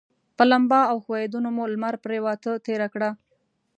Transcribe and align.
په 0.37 0.43
لمبا 0.51 0.81
او 0.91 0.97
ښویندیو 1.05 1.53
مو 1.55 1.63
لمر 1.73 1.95
پرېواته 2.05 2.51
تېره 2.65 2.87
کړه. 2.93 3.09